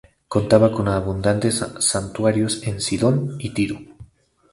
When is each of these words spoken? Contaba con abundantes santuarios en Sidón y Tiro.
Contaba 0.27 0.71
con 0.71 0.87
abundantes 0.87 1.63
santuarios 1.79 2.63
en 2.65 2.81
Sidón 2.81 3.35
y 3.37 3.51
Tiro. 3.51 3.77